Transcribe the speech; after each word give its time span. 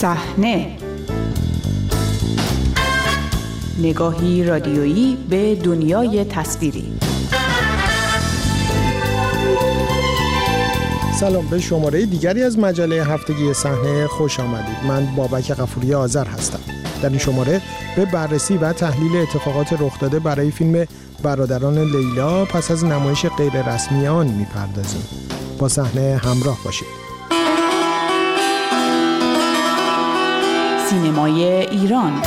صحنه. 0.00 0.76
نگاهی 3.78 4.44
رادیویی 4.44 5.18
به 5.30 5.54
دنیای 5.54 6.24
تصویری. 6.24 6.92
سلام 11.20 11.46
به 11.46 11.58
شماره 11.58 12.06
دیگری 12.06 12.42
از 12.42 12.58
مجله 12.58 13.04
هفتگی 13.04 13.54
صحنه 13.54 14.06
خوش 14.06 14.40
آمدید. 14.40 14.76
من 14.88 15.06
بابک 15.16 15.50
قفوری 15.50 15.94
آذر 15.94 16.26
هستم. 16.26 16.60
در 17.02 17.08
این 17.08 17.18
شماره 17.18 17.60
به 17.96 18.04
بررسی 18.04 18.56
و 18.56 18.72
تحلیل 18.72 19.16
اتفاقات 19.16 19.72
رخ 19.72 20.00
داده 20.00 20.18
برای 20.18 20.50
فیلم 20.50 20.86
برادران 21.22 21.78
لیلا 21.78 22.44
پس 22.44 22.70
از 22.70 22.84
نمایش 22.84 23.26
غیر 23.26 23.74
رسمی 23.74 24.06
آن 24.06 24.26
می‌پردازیم. 24.26 25.04
با 25.58 25.68
صحنه 25.68 26.20
همراه 26.24 26.58
باشید. 26.64 26.99
سینمای 30.90 31.44
ایران. 31.44 32.22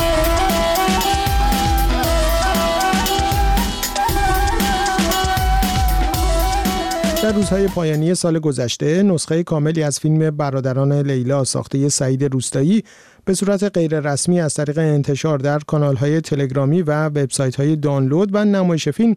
در 7.22 7.32
روزهای 7.32 7.68
پایانی 7.68 8.14
سال 8.14 8.38
گذشته 8.38 9.02
نسخه 9.02 9.42
کاملی 9.42 9.82
از 9.82 10.00
فیلم 10.00 10.30
برادران 10.30 10.92
لیلا 10.92 11.44
ساخته 11.44 11.88
سعید 11.88 12.24
روستایی 12.24 12.84
به 13.24 13.34
صورت 13.34 13.76
غیررسمی 13.76 14.40
از 14.40 14.54
طریق 14.54 14.78
انتشار 14.78 15.38
در 15.38 15.58
کانالهای 15.58 16.20
تلگرامی 16.20 16.82
و 16.82 17.06
وبسایت‌های 17.06 17.76
دانلود 17.76 18.30
و 18.32 18.44
نمایش 18.44 18.88
فیلم 18.88 19.14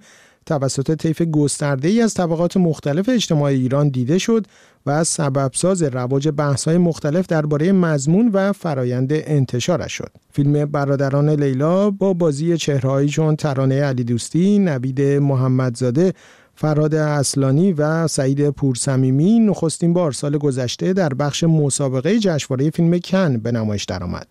توسط 0.47 0.95
طیف 0.95 1.21
گسترده 1.21 1.87
ای 1.87 2.01
از 2.01 2.13
طبقات 2.13 2.57
مختلف 2.57 3.09
اجتماع 3.09 3.43
ایران 3.43 3.89
دیده 3.89 4.17
شد 4.17 4.45
و 4.85 5.03
سببساز 5.03 5.83
رواج 5.83 6.29
بحث‌های 6.29 6.77
مختلف 6.77 7.27
درباره 7.27 7.71
مضمون 7.71 8.29
و 8.33 8.53
فرایند 8.53 9.09
انتشارش 9.13 9.93
شد. 9.93 10.11
فیلم 10.31 10.65
برادران 10.65 11.29
لیلا 11.29 11.91
با 11.91 12.13
بازی 12.13 12.57
چهرههایی 12.57 13.09
چون 13.09 13.35
ترانه 13.35 13.81
علی 13.81 14.03
دوستی، 14.03 14.59
نوید 14.59 15.01
محمدزاده 15.01 16.13
فراد 16.55 16.95
اصلانی 16.95 17.73
و 17.73 18.07
سعید 18.07 18.49
پورسمیمی 18.49 19.39
نخستین 19.39 19.93
بار 19.93 20.11
سال 20.11 20.37
گذشته 20.37 20.93
در 20.93 21.13
بخش 21.13 21.43
مسابقه 21.43 22.19
جشنواره 22.19 22.69
فیلم 22.69 22.99
کن 22.99 23.37
به 23.37 23.51
نمایش 23.51 23.83
درآمد. 23.83 24.27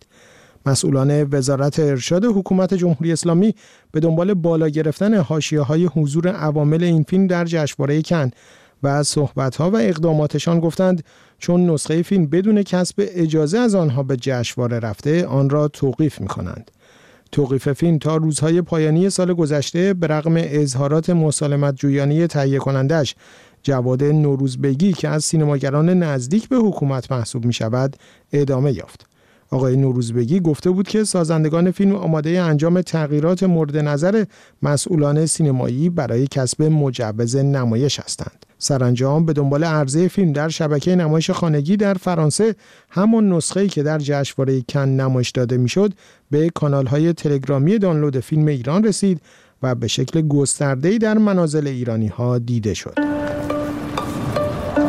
مسئولان 0.66 1.28
وزارت 1.32 1.80
ارشاد 1.80 2.24
حکومت 2.24 2.74
جمهوری 2.74 3.12
اسلامی 3.12 3.54
به 3.92 4.00
دنبال 4.00 4.34
بالا 4.34 4.68
گرفتن 4.68 5.14
های 5.58 5.84
حضور 5.84 6.28
عوامل 6.28 6.84
این 6.84 7.02
فیلم 7.02 7.26
در 7.26 7.44
جشنواره 7.44 8.02
کن 8.02 8.30
و 8.82 9.02
صحبتها 9.02 9.70
و 9.70 9.76
اقداماتشان 9.76 10.60
گفتند 10.60 11.04
چون 11.38 11.70
نسخه 11.70 12.02
فیلم 12.02 12.26
بدون 12.26 12.62
کسب 12.62 12.94
اجازه 12.98 13.58
از 13.58 13.74
آنها 13.74 14.02
به 14.02 14.16
جشنواره 14.16 14.78
رفته 14.78 15.26
آن 15.26 15.50
را 15.50 15.68
توقیف 15.68 16.20
می 16.20 16.26
کنند. 16.26 16.70
توقیف 17.32 17.72
فیلم 17.72 17.98
تا 17.98 18.16
روزهای 18.16 18.62
پایانی 18.62 19.10
سال 19.10 19.34
گذشته 19.34 19.94
به 19.94 20.06
رغم 20.06 20.34
اظهارات 20.36 21.10
مسالمت 21.10 21.76
جویانی 21.76 22.26
تهیه 22.26 22.58
کنندش 22.58 23.14
جواد 23.62 24.04
نوروزبگی 24.04 24.92
که 24.92 25.08
از 25.08 25.24
سینماگران 25.24 25.88
نزدیک 25.88 26.48
به 26.48 26.56
حکومت 26.56 27.12
محسوب 27.12 27.44
می 27.44 27.52
شود 27.52 27.96
ادامه 28.32 28.72
یافت. 28.72 29.15
آقای 29.50 29.76
نوروزبگی 29.76 30.40
گفته 30.40 30.70
بود 30.70 30.88
که 30.88 31.04
سازندگان 31.04 31.70
فیلم 31.70 31.96
آماده 31.96 32.40
انجام 32.40 32.80
تغییرات 32.80 33.42
مورد 33.42 33.76
نظر 33.76 34.24
مسئولان 34.62 35.26
سینمایی 35.26 35.90
برای 35.90 36.26
کسب 36.26 36.62
مجوز 36.62 37.36
نمایش 37.36 38.00
هستند. 38.00 38.46
سرانجام 38.58 39.26
به 39.26 39.32
دنبال 39.32 39.64
عرضه 39.64 40.08
فیلم 40.08 40.32
در 40.32 40.48
شبکه 40.48 40.96
نمایش 40.96 41.30
خانگی 41.30 41.76
در 41.76 41.94
فرانسه 41.94 42.54
همون 42.90 43.32
نسخه‌ای 43.32 43.68
که 43.68 43.82
در 43.82 43.98
جشنواره 43.98 44.62
کن 44.68 44.80
نمایش 44.80 45.30
داده 45.30 45.56
می‌شد 45.56 45.92
به 46.30 46.50
کانال‌های 46.54 47.12
تلگرامی 47.12 47.78
دانلود 47.78 48.20
فیلم 48.20 48.46
ایران 48.46 48.84
رسید 48.84 49.20
و 49.62 49.74
به 49.74 49.88
شکل 49.88 50.22
گسترده‌ای 50.22 50.98
در 50.98 51.18
منازل 51.18 51.66
ایرانی 51.66 52.08
ها 52.08 52.38
دیده 52.38 52.74
شد. 52.74 52.94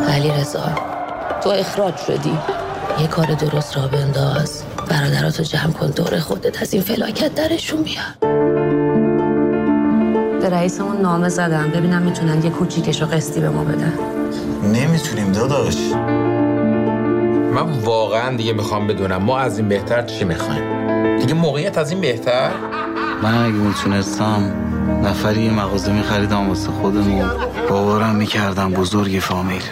علی 0.07 0.29
رضا 0.29 0.65
تو 1.43 1.49
اخراج 1.49 1.97
شدی 1.97 2.37
یه 2.99 3.07
کار 3.07 3.25
درست 3.25 3.77
را 3.77 3.87
بنداز. 3.87 4.63
برادراتو 4.89 5.43
جمع 5.43 5.71
کن 5.71 5.87
دور 5.87 6.19
خودت 6.19 6.61
از 6.61 6.73
این 6.73 6.83
فلاکت 6.83 7.35
درشون 7.35 7.83
بیار. 7.83 8.33
به 10.41 10.49
رئیسمون 10.49 11.01
نامه 11.01 11.29
زدم. 11.29 11.69
ببینم 11.69 12.01
می‌تونن 12.01 12.43
یه 12.43 12.49
کوچیکش 12.49 13.01
رو 13.01 13.07
قسطی 13.07 13.39
به 13.39 13.49
ما 13.49 13.63
بدن. 13.63 13.93
نمی‌تونیم 14.63 15.31
داداش. 15.31 15.77
من 17.53 17.71
واقعا 17.83 18.35
دیگه 18.35 18.53
می‌خوام 18.53 18.87
بدونم 18.87 19.17
ما 19.17 19.39
از 19.39 19.57
این 19.57 19.69
بهتر 19.69 20.01
چی 20.01 20.23
می‌خوایم؟ 20.23 21.17
دیگه 21.19 21.33
موقعیت 21.33 21.77
از 21.77 21.91
این 21.91 22.01
بهتر؟ 22.01 22.49
من 23.23 23.43
اگه 23.43 23.53
می‌تونستم 23.53 24.53
نفری 25.03 25.41
یه 25.41 25.51
مغازه 25.51 25.93
میخریدم 25.93 26.49
واسه 26.49 26.69
خودم 26.71 27.19
و 27.19 27.25
باورم 27.69 28.15
می‌کردم 28.15 28.71
بزرگ 28.71 29.19
فامیل. 29.19 29.63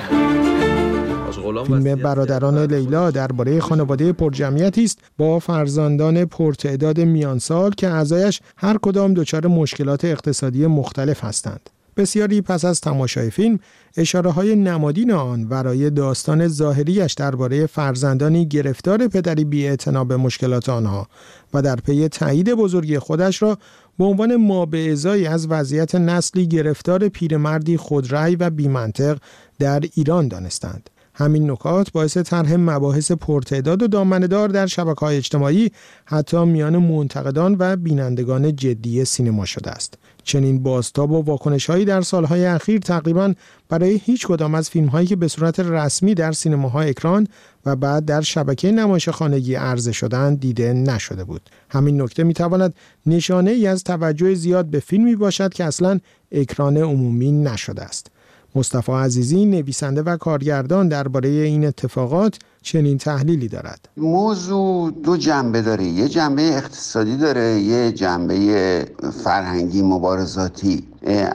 فیلم 1.53 1.95
برادران 1.95 2.57
لیلا 2.73 3.11
درباره 3.11 3.59
خانواده 3.59 4.13
پرجمعیتی 4.13 4.83
است 4.83 4.99
با 5.17 5.39
فرزندان 5.39 6.25
پرتعداد 6.25 6.99
میانسال 6.99 7.71
که 7.71 7.89
اعضایش 7.89 8.41
هر 8.57 8.77
کدام 8.81 9.13
دچار 9.13 9.47
مشکلات 9.47 10.05
اقتصادی 10.05 10.67
مختلف 10.67 11.23
هستند. 11.23 11.69
بسیاری 11.97 12.41
پس 12.41 12.65
از 12.65 12.81
تماشای 12.81 13.29
فیلم 13.29 13.59
اشاره 13.97 14.31
های 14.31 14.55
نمادین 14.55 15.11
آن 15.11 15.43
ورای 15.43 15.89
داستان 15.89 16.47
ظاهریش 16.47 17.13
درباره 17.13 17.65
فرزندانی 17.65 18.47
گرفتار 18.47 19.07
پدری 19.07 19.45
بی 19.45 19.77
به 20.07 20.17
مشکلات 20.17 20.69
آنها 20.69 21.07
و 21.53 21.61
در 21.61 21.75
پی 21.75 22.07
تایید 22.07 22.53
بزرگی 22.53 22.99
خودش 22.99 23.41
را 23.41 23.57
به 23.97 24.05
عنوان 24.05 24.35
ما 24.35 24.65
به 24.65 24.91
ازای 24.91 25.27
از 25.27 25.47
وضعیت 25.47 25.95
نسلی 25.95 26.47
گرفتار 26.47 27.09
پیرمردی 27.09 27.77
خودرأی 27.77 28.35
و 28.35 28.49
بیمنطق 28.49 29.17
در 29.59 29.83
ایران 29.93 30.27
دانستند. 30.27 30.89
همین 31.17 31.51
نکات 31.51 31.91
باعث 31.91 32.17
طرح 32.17 32.55
مباحث 32.55 33.11
پرتعداد 33.11 33.83
و 33.83 33.87
دامنهدار 33.87 34.49
در 34.49 34.67
شبکه 34.67 34.99
های 34.99 35.17
اجتماعی 35.17 35.71
حتی 36.05 36.45
میان 36.45 36.77
منتقدان 36.77 37.55
و 37.59 37.75
بینندگان 37.75 38.55
جدی 38.55 39.05
سینما 39.05 39.45
شده 39.45 39.71
است. 39.71 39.97
چنین 40.23 40.63
بازتاب 40.63 41.11
و 41.11 41.21
واکنش 41.21 41.69
هایی 41.69 41.85
در 41.85 42.01
سالهای 42.01 42.45
اخیر 42.45 42.79
تقریبا 42.79 43.33
برای 43.69 44.01
هیچ 44.05 44.27
کدام 44.27 44.55
از 44.55 44.69
فیلم 44.69 44.87
هایی 44.87 45.07
که 45.07 45.15
به 45.15 45.27
صورت 45.27 45.59
رسمی 45.59 46.13
در 46.13 46.31
سینماها 46.31 46.81
اکران 46.81 47.27
و 47.65 47.75
بعد 47.75 48.05
در 48.05 48.21
شبکه 48.21 48.71
نمایش 48.71 49.09
خانگی 49.09 49.55
عرضه 49.55 49.91
شدن 49.91 50.35
دیده 50.35 50.73
نشده 50.73 51.23
بود. 51.23 51.41
همین 51.69 52.01
نکته 52.01 52.23
می 52.23 52.33
تواند 52.33 52.73
نشانه 53.05 53.51
ای 53.51 53.67
از 53.67 53.83
توجه 53.83 54.33
زیاد 54.33 54.65
به 54.65 54.79
فیلمی 54.79 55.15
باشد 55.15 55.53
که 55.53 55.63
اصلا 55.63 55.99
اکران 56.31 56.77
عمومی 56.77 57.31
نشده 57.31 57.83
است. 57.83 58.11
مصطفی 58.55 58.91
عزیزی 58.91 59.45
نویسنده 59.45 60.01
و 60.01 60.17
کارگردان 60.17 60.87
درباره 60.87 61.29
این 61.29 61.65
اتفاقات 61.65 62.39
چنین 62.61 62.97
تحلیلی 62.97 63.47
دارد. 63.47 63.89
موضوع 63.97 64.91
دو 64.91 65.17
جنبه 65.17 65.61
داره. 65.61 65.83
یه 65.83 66.09
جنبه 66.09 66.41
اقتصادی 66.41 67.17
داره 67.17 67.59
یه 67.59 67.91
جنبه 67.91 68.85
فرهنگی 69.23 69.81
مبارزاتی. 69.81 70.83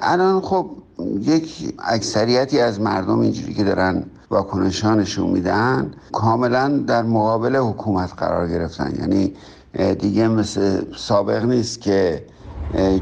الان 0.02 0.40
خب 0.40 0.70
یک 1.20 1.74
اکثریتی 1.78 2.60
از 2.60 2.80
مردم 2.80 3.18
اینجوری 3.18 3.54
که 3.54 3.64
دارن 3.64 4.04
واکنشانشون 4.30 5.30
میدن 5.30 5.90
کاملا 6.12 6.68
در 6.86 7.02
مقابل 7.02 7.56
حکومت 7.56 8.12
قرار 8.16 8.48
گرفتن. 8.48 8.94
یعنی 9.00 9.32
دیگه 9.94 10.28
مثل 10.28 10.82
سابق 10.96 11.44
نیست 11.44 11.80
که 11.80 12.24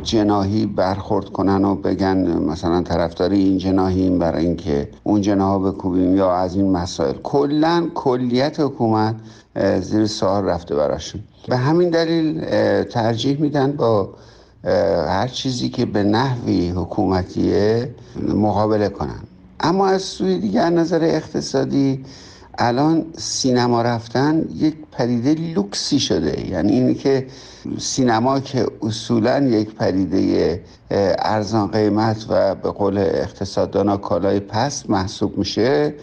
جناهی 0.02 0.66
برخورد 0.66 1.28
کنن 1.28 1.64
و 1.64 1.74
بگن 1.74 2.38
مثلا 2.38 2.82
طرفداری 2.82 3.38
این 3.38 3.58
جناهیم 3.58 4.18
برای 4.18 4.46
اینکه 4.46 4.88
اون 5.04 5.20
جناها 5.20 5.58
بکوبیم 5.58 6.16
یا 6.16 6.34
از 6.34 6.56
این 6.56 6.72
مسائل. 6.72 7.14
کلا 7.22 7.88
کلیت 7.94 8.60
حکومت 8.60 9.14
زیر 9.80 10.06
سوال 10.06 10.44
رفته 10.44 10.74
براشون. 10.74 11.20
به 11.48 11.56
همین 11.56 11.90
دلیل 11.90 12.44
ترجیح 12.82 13.40
میدن 13.40 13.72
با 13.72 14.08
هر 15.08 15.28
چیزی 15.28 15.68
که 15.68 15.86
به 15.86 16.02
نحوی 16.02 16.70
حکومتیه 16.70 17.94
مقابله 18.34 18.88
کنن. 18.88 19.20
اما 19.60 19.86
از 19.88 20.02
سوی 20.02 20.38
دیگر 20.38 20.70
نظر 20.70 21.04
اقتصادی 21.04 22.04
الان 22.60 23.06
سینما 23.16 23.82
رفتن 23.82 24.44
یک 24.54 24.74
پدیده 24.92 25.34
لوکسی 25.34 26.00
شده. 26.00 26.50
یعنی 26.50 26.72
اینی 26.72 26.94
که 26.94 27.26
سینما 27.78 28.40
که 28.40 28.66
اصولا 28.82 29.38
یک 29.38 29.74
پدیده 29.74 30.62
ارزان 31.18 31.70
قیمت 31.70 32.26
و 32.28 32.54
به 32.54 32.70
قول 32.70 32.98
اقتصاددانا 32.98 33.96
کالای 33.96 34.40
پست 34.40 34.90
محسوب 34.90 35.38
میشه 35.38 35.94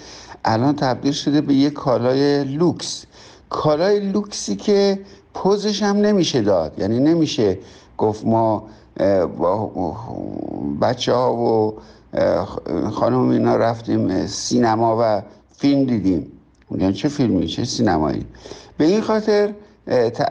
الان 0.46 0.76
تبدیل 0.76 1.12
شده 1.12 1.42
به 1.42 1.54
یک 1.54 1.74
کالای 1.74 2.44
لوکس. 2.44 3.06
کالای 3.50 4.00
لوکسی 4.00 4.56
که 4.56 5.00
پزش 5.34 5.84
هم 5.84 5.98
نمیشه 5.98 6.42
داد. 6.42 6.80
یعنی 6.80 7.00
نمیشه 7.00 7.60
گفت 7.98 8.26
ما 8.26 8.68
با 9.38 9.72
بچه 10.82 11.14
ها 11.14 11.36
و 11.36 11.74
خانم 12.92 13.30
اینا 13.30 13.56
رفتیم 13.56 14.28
سینما 14.28 14.98
و 15.02 15.22
فیلم 15.58 15.86
دیدیم. 15.86 16.32
میگن 16.70 16.92
چه 16.92 17.10
فیلمی؟ 17.10 17.48
چه 17.48 17.66
سینمایی؟ 17.66 18.26
به 18.78 18.86
این 18.86 19.02
خاطر 19.02 19.54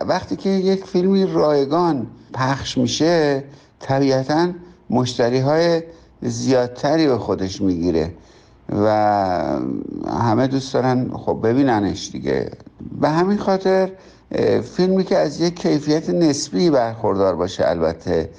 وقتی 0.07 0.37
که 0.37 0.51
یک 0.51 0.85
فیلمی 0.85 1.27
رایگان 1.27 2.07
پخش 2.33 2.79
میشه 2.79 3.45
طبیعتا 3.81 4.49
مشتری 4.91 5.39
های 5.39 5.83
زیادتری 6.23 7.07
به 7.07 7.19
خودش 7.19 7.61
می‌گیره 7.61 8.15
و 8.69 8.89
همه 10.09 10.47
دوست 10.47 10.75
دارن 10.75 11.11
خب 11.13 11.41
ببیننش 11.43 12.11
دیگه. 12.13 12.51
به 13.01 13.09
همین 13.09 13.39
خاطر 13.39 13.91
فیلمی 14.77 15.05
که 15.05 15.19
از 15.19 15.41
یک 15.41 15.61
کیفیت 15.61 16.11
نسبی 16.11 16.71
برخوردار 16.71 17.37
باشه 17.37 17.69
البته 17.69 18.31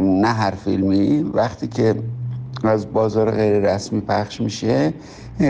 نه 0.00 0.28
هر 0.28 0.50
فیلمی. 0.50 1.22
وقتی 1.22 1.68
که 1.68 1.94
از 2.66 2.92
بازار 2.92 3.30
غیر 3.30 3.74
رسمی 3.74 4.00
پخش 4.00 4.40
میشه. 4.40 4.94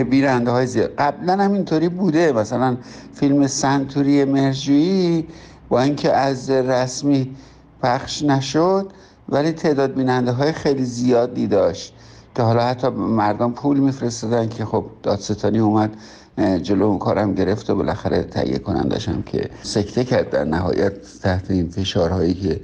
بیرنده 0.09 0.51
های 0.51 0.67
زیاد. 0.67 0.95
قبلا 0.97 1.33
هم 1.33 1.53
اینطوری 1.53 1.89
بوده. 1.89 2.31
مثلا 2.31 2.77
فیلم 3.13 3.47
سنتوری 3.47 4.25
مرجویی 4.25 5.27
با 5.69 5.81
اینکه 5.81 6.13
از 6.13 6.49
رسمی 6.49 7.35
پخش 7.83 8.23
نشد 8.23 8.91
ولی 9.29 9.51
تعداد 9.51 9.93
بیننده 9.93 10.31
های 10.31 10.51
خیلی 10.51 10.85
زیادی 10.85 11.47
داشت. 11.47 11.93
که 12.35 12.43
حالا 12.43 12.63
حتی 12.63 12.89
مردم 12.89 13.51
پول 13.51 13.79
میفرستادن 13.79 14.49
که 14.49 14.65
خب 14.65 14.85
دادستانی 15.03 15.59
اومد 15.59 15.97
جلو 16.39 16.85
اون 16.85 16.97
کارم 16.97 17.33
گرفت 17.33 17.69
و 17.69 17.75
بالاخره 17.75 18.23
تهیه 18.23 18.57
کنندشم 18.57 19.21
که 19.21 19.49
سکته 19.61 20.03
کرد 20.03 20.29
در 20.29 20.43
نهایت 20.43 20.93
تحت 21.23 21.51
این 21.51 21.69
فشارهایی 21.69 22.33
که 22.33 22.59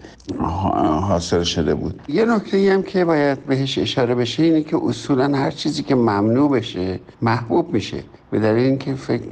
حاصل 1.01 1.43
شده 1.43 1.75
بود. 1.75 2.01
یه 2.07 2.25
نکته 2.25 2.73
هم 2.73 2.83
که 2.83 3.05
باید 3.05 3.45
بهش 3.45 3.77
اشاره 3.77 4.15
بشه 4.15 4.43
اینه 4.43 4.63
که 4.63 4.77
اصولا 4.83 5.37
هر 5.37 5.51
چیزی 5.51 5.83
که 5.83 5.95
ممنوع 5.95 6.51
بشه 6.51 6.99
محبوب 7.21 7.73
میشه. 7.73 8.03
به 8.31 8.39
دلیل 8.39 8.65
اینکه 8.65 8.93
فکر 8.93 9.23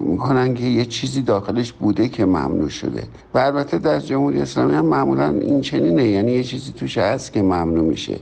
می‌کنن 0.00 0.54
که 0.54 0.64
یه 0.64 0.84
چیزی 0.84 1.22
داخلش 1.22 1.72
بوده 1.72 2.08
که 2.08 2.24
ممنوع 2.24 2.68
شده. 2.68 3.02
و 3.34 3.38
البته 3.38 3.78
در 3.78 4.00
جمهوری 4.00 4.40
اسلامی 4.40 4.74
هم 4.74 4.86
معمولا 4.86 5.30
این 5.30 5.60
چنینه 5.60 6.08
یعنی 6.08 6.32
یه 6.32 6.44
چیزی 6.44 6.72
توش 6.72 6.98
هست 6.98 7.32
که 7.32 7.42
ممنوع 7.42 7.84
میشه. 7.84 8.18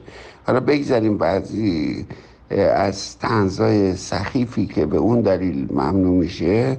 حالا 0.46 0.60
بگذاریم 0.60 1.18
بعضی 1.18 2.06
از 2.74 3.18
تنزای 3.18 3.96
سخیفی 3.96 4.66
که 4.66 4.86
به 4.86 4.96
اون 4.96 5.20
دلیل 5.20 5.68
ممنوع 5.70 6.18
میشه 6.20 6.78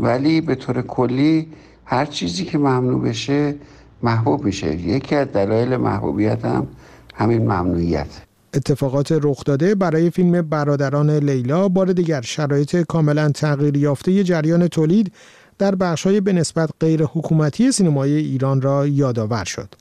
ولی 0.00 0.40
به 0.40 0.54
طور 0.54 0.82
کلی 0.82 1.48
هر 1.84 2.04
چیزی 2.04 2.44
که 2.44 2.58
ممنوع 2.58 3.00
بشه 3.00 3.54
محبوب 4.02 4.44
میشه 4.44 4.76
یکی 4.76 5.14
از 5.14 5.28
دلایل 5.28 5.76
محبوبیت 5.76 6.44
هم 6.44 6.66
همین 7.14 7.42
ممنوعیت 7.42 8.06
اتفاقات 8.54 9.18
رخ 9.22 9.44
داده 9.44 9.74
برای 9.74 10.10
فیلم 10.10 10.42
برادران 10.42 11.10
لیلا 11.10 11.68
بار 11.68 11.92
دیگر 11.92 12.20
شرایط 12.20 12.76
کاملا 12.76 13.28
تغییر 13.28 13.76
یافته 13.76 14.24
جریان 14.24 14.68
تولید 14.68 15.12
در 15.58 15.74
بخش‌های 15.74 16.20
به 16.20 16.32
نسبت 16.32 16.70
غیر 16.80 17.02
حکومتی 17.02 17.72
سینمای 17.72 18.12
ایران 18.12 18.60
را 18.60 18.86
یادآور 18.86 19.44
شد. 19.44 19.74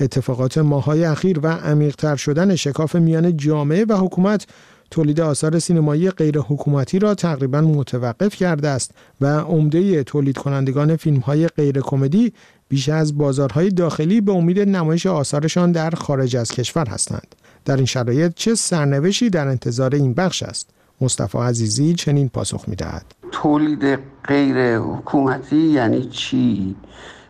اتفاقات 0.00 0.58
ماهای 0.58 1.04
اخیر 1.04 1.40
و 1.42 1.46
عمیقتر 1.46 2.16
شدن 2.16 2.56
شکاف 2.56 2.96
میان 2.96 3.36
جامعه 3.36 3.84
و 3.84 3.96
حکومت 3.96 4.46
تولید 4.90 5.20
آثار 5.20 5.58
سینمایی 5.58 6.10
غیر 6.10 6.38
حکومتی 6.38 6.98
را 6.98 7.14
تقریبا 7.14 7.60
متوقف 7.60 8.36
کرده 8.36 8.68
است 8.68 8.94
و 9.20 9.26
عمده 9.26 10.04
تولید 10.04 10.38
کنندگان 10.38 10.96
فیلم 10.96 11.18
های 11.18 11.48
غیر 11.48 11.80
کمدی 11.80 12.32
بیش 12.68 12.88
از 12.88 13.18
بازارهای 13.18 13.68
داخلی 13.70 14.20
به 14.20 14.32
امید 14.32 14.60
نمایش 14.60 15.06
آثارشان 15.06 15.72
در 15.72 15.90
خارج 15.90 16.36
از 16.36 16.50
کشور 16.50 16.88
هستند. 16.88 17.34
در 17.64 17.76
این 17.76 17.86
شرایط 17.86 18.34
چه 18.34 18.54
سرنوشی 18.54 19.30
در 19.30 19.48
انتظار 19.48 19.94
این 19.94 20.14
بخش 20.14 20.42
است؟ 20.42 20.70
مصطفی 21.00 21.38
عزیزی 21.38 21.94
چنین 21.94 22.28
پاسخ 22.28 22.68
می‌دهد. 22.68 23.04
تولید 23.32 23.98
غیر 24.24 24.78
حکومتی 24.78 25.56
یعنی 25.56 26.04
چی؟ 26.04 26.76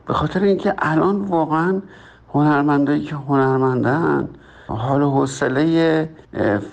به 0.07 0.15
خاطر 0.15 0.43
اینکه 0.43 0.75
الان 0.79 1.17
واقعا 1.17 1.83
هنرمندایی 2.35 3.03
که 3.03 3.17
هنرمندن 3.17 4.29
حال 4.69 5.03
و 5.03 5.11
حوصله 5.11 6.09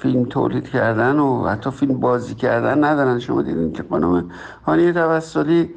فیلم 0.01 0.25
تولید 0.25 0.69
کردن 0.69 1.19
و 1.19 1.48
حتی 1.48 1.69
فیلم 1.71 2.00
بازی 2.00 2.36
کردن 2.36 2.83
ندارن. 2.83 3.19
شما 3.19 3.42
دیدین 3.42 3.74
که 3.74 3.83
خانم 3.89 4.31
هانی 4.65 4.94
توسلی 4.94 5.69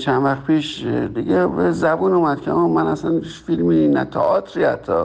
چند 0.00 0.24
وقت 0.24 0.44
پیش 0.44 0.86
دیگه 1.14 1.46
به 1.46 1.70
زبون 1.70 2.12
اومد 2.12 2.40
که 2.40 2.50
من 2.52 2.86
اصلا 2.86 3.20
فیلمی 3.46 3.88
نه 3.88 4.04
تئاتری 4.04 4.64
حتی 4.64 5.02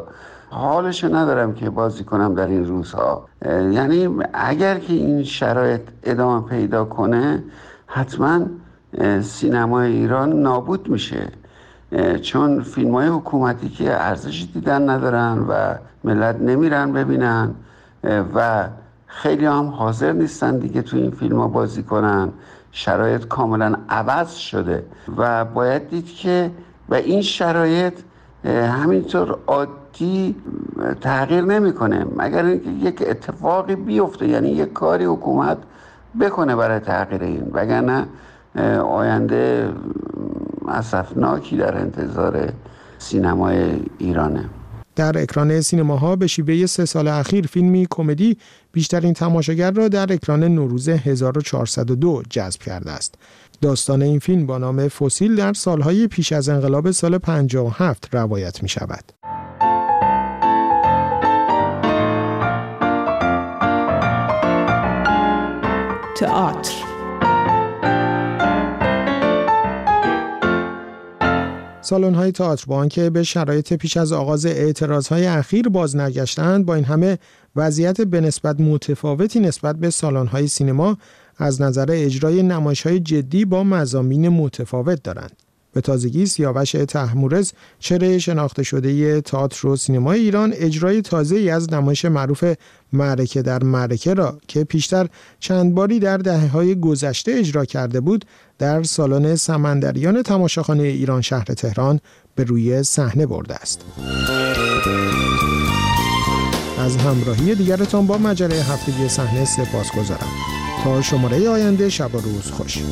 حالش 0.50 1.04
ندارم 1.04 1.54
که 1.54 1.70
بازی 1.70 2.04
کنم 2.04 2.36
در 2.36 2.48
این 2.48 2.66
روزها. 2.66 3.26
یعنی 3.46 4.10
اگر 4.34 4.78
که 4.78 4.94
این 4.94 5.24
شرایط 5.24 5.82
ادامه 6.04 6.48
پیدا 6.48 6.86
کنه 6.86 7.44
حتما 7.88 8.40
سینمای 9.22 9.92
ایران 9.92 10.42
نابود 10.42 10.90
میشه. 10.90 11.28
چون 12.22 12.62
فیلم 12.62 12.96
های 12.96 13.08
حکومتی 13.08 13.70
که 13.70 13.94
ارزشی 13.94 14.48
دیدن 14.54 14.90
ندارن 14.90 15.46
و 15.50 15.76
ملت 16.04 16.42
نمیرن 16.42 16.94
ببینن 16.94 17.56
و 18.36 18.68
خیلی 19.06 19.46
هم 19.46 19.66
حاضر 19.66 20.12
نیستن 20.12 20.58
دیگه 20.58 20.82
تو 20.82 20.98
این 20.98 21.12
فیلم 21.12 21.40
ها 21.40 21.48
بازی 21.48 21.84
کنن. 21.84 22.30
شرایط 22.72 23.28
کاملا 23.28 23.76
عوض 23.90 24.34
شده 24.34 24.86
و 25.18 25.46
باید 25.46 25.90
دید 25.90 26.06
که 26.16 26.52
و 26.90 26.96
این 26.96 27.22
شرایط 27.22 27.94
همینطور 28.46 29.38
عادی 29.48 30.36
تغییر 31.02 31.42
نمی‌کنه. 31.42 32.06
مگر 32.18 32.46
اینکه 32.46 32.70
یک 32.70 33.04
اتفاقی 33.08 33.76
بیفته 33.76 34.28
یعنی 34.28 34.50
یک 34.50 34.74
کاری 34.74 35.06
حکومت 35.06 35.58
بکنه 36.22 36.56
برای 36.56 36.80
تغییر 36.80 37.24
این. 37.24 37.52
وگرنه 37.54 38.06
آینده 38.90 39.74
اصفناکی 40.70 41.58
در 41.58 41.78
انتظار 41.78 42.54
سینمای 42.98 43.80
ایرانه 43.98 44.50
در 44.96 45.22
اکران 45.22 45.62
سینماها 45.62 46.16
به 46.16 46.28
شیوه 46.28 46.66
سه 46.66 46.86
سال 46.86 47.08
اخیر 47.08 47.48
فیلمی 47.48 47.88
کمدی 47.90 48.38
بیشترین 48.72 49.14
تماشاگر 49.14 49.72
را 49.72 49.88
در 49.88 50.14
اکران 50.14 50.44
نوروز 50.44 50.90
1402 50.90 52.24
جذب 52.30 52.62
کرده 52.62 52.92
است. 52.92 53.16
داستان 53.62 54.02
این 54.02 54.20
فیلم 54.20 54.46
با 54.46 54.58
نام 54.58 54.88
فسیل 54.88 55.36
در 55.36 55.54
سالهای 55.54 56.08
پیش 56.08 56.32
از 56.32 56.50
انقلاب 56.50 56.92
سال 56.92 57.18
57 57.18 58.16
روایت 58.16 58.64
می 58.64 58.70
شود. 58.70 59.04
تئاتر 66.16 66.79
سالن 71.90 72.14
های 72.16 72.32
تئاتر 72.32 72.66
با 72.68 72.76
آنکه 72.76 73.10
به 73.10 73.24
شرایط 73.24 73.74
پیش 73.74 73.98
از 73.98 74.12
آغاز 74.12 74.46
اعتراض 74.46 75.08
های 75.08 75.26
اخیر 75.26 75.70
باز 75.70 75.96
نگشتند 75.96 76.66
با 76.66 76.76
این 76.76 76.84
همه 76.84 77.20
وضعیت 77.56 78.02
به 78.02 78.22
نسبت 78.22 78.60
متفاوتی 78.60 79.40
نسبت 79.40 79.76
به 79.76 79.90
سالن 79.90 80.28
های 80.28 80.48
سینما 80.48 80.98
از 81.38 81.62
نظر 81.62 81.88
اجرای 81.90 82.44
نمایش 82.44 82.88
های 82.88 83.00
جدی 83.00 83.46
با 83.46 83.64
مزامین 83.64 84.30
متفاوت 84.30 85.04
دارند. 85.04 85.49
به 85.74 85.82
تازگی 85.82 86.26
سیاوش 86.26 86.72
تحمورز 86.72 87.52
چره 87.80 88.20
شناخته 88.20 88.64
شده 88.64 89.22
تئاتر 89.22 89.68
و 89.68 89.76
سینمای 89.76 90.20
ایران 90.20 90.54
اجرای 90.56 91.02
تازه 91.02 91.36
ای 91.36 91.50
از 91.50 91.74
نمایش 91.74 92.06
معروف 92.06 92.54
معرکه 92.94 93.42
در 93.42 93.64
معرکه 93.64 94.14
را 94.14 94.38
که 94.48 94.64
پیشتر 94.64 95.08
چند 95.40 95.76
باری 95.76 96.00
در 96.00 96.18
دهه 96.18 96.48
های 96.48 96.80
گذشته 96.80 97.32
اجرا 97.32 97.66
کرده 97.66 98.00
بود 98.00 98.26
در 98.60 98.84
سالن 98.84 99.36
سمندریان 99.36 100.24
تماشاخانه 100.24 100.84
ایران 100.84 101.22
شهر 101.22 101.44
تهران 101.44 102.00
به 102.36 102.44
روی 102.44 102.84
صحنه 102.84 103.26
برده 103.26 103.56
است. 103.56 103.82
از 106.80 106.98
همراهی 106.98 107.56
دیگرتان 107.56 108.08
با 108.08 108.18
مجله 108.18 108.56
هفتگی 108.56 109.10
صحنه 109.10 109.46
سپاس 109.46 109.92
گذارم. 109.92 110.28
تا 110.84 111.02
شماره 111.02 111.50
آینده 111.50 111.90
شب 111.90 112.16
و 112.16 112.20
روز 112.20 112.52
خوش. 112.52 112.84